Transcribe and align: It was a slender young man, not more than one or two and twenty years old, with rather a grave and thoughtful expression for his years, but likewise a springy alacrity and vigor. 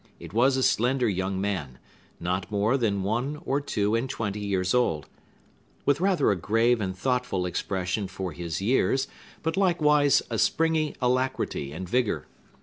It 0.19 0.33
was 0.33 0.57
a 0.57 0.63
slender 0.63 1.07
young 1.07 1.39
man, 1.39 1.77
not 2.19 2.49
more 2.51 2.75
than 2.75 3.03
one 3.03 3.39
or 3.45 3.61
two 3.61 3.93
and 3.93 4.09
twenty 4.09 4.39
years 4.39 4.73
old, 4.73 5.07
with 5.85 6.01
rather 6.01 6.31
a 6.31 6.35
grave 6.35 6.81
and 6.81 6.97
thoughtful 6.97 7.45
expression 7.45 8.07
for 8.07 8.31
his 8.31 8.59
years, 8.63 9.07
but 9.43 9.55
likewise 9.55 10.23
a 10.31 10.39
springy 10.39 10.95
alacrity 11.03 11.71
and 11.71 11.87
vigor. 11.87 12.25